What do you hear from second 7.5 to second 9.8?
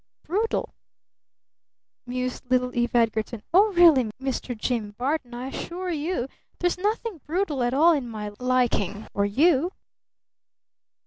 at all in my liking for you."